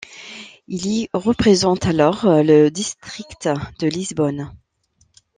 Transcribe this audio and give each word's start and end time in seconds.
Il 0.67 0.87
y 0.87 1.09
représente 1.13 1.85
alors 1.85 2.23
le 2.25 2.69
district 2.71 3.47
de 3.77 3.85
Lisbonne. 3.85 4.49